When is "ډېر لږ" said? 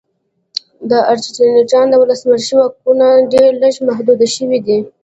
3.33-3.75